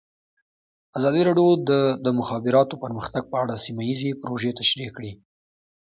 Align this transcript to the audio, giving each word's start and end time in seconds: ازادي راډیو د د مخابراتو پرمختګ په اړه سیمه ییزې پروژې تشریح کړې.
ازادي 0.97 1.21
راډیو 1.27 1.49
د 1.69 1.71
د 2.05 2.07
مخابراتو 2.19 2.75
پرمختګ 2.83 3.23
په 3.31 3.37
اړه 3.43 3.55
سیمه 3.65 3.81
ییزې 3.89 4.11
پروژې 4.21 4.51
تشریح 4.59 4.89
کړې. 4.97 5.11